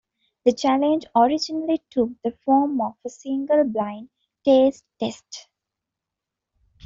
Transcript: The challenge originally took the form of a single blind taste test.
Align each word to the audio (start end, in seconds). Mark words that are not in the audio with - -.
The 0.45 0.53
challenge 0.53 1.05
originally 1.15 1.79
took 1.91 2.09
the 2.23 2.35
form 2.43 2.81
of 2.81 2.95
a 3.05 3.09
single 3.11 3.63
blind 3.65 4.09
taste 4.43 4.83
test. 4.99 5.47